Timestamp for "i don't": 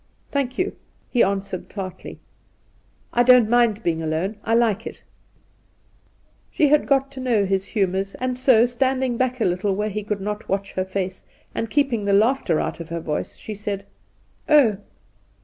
3.13-3.47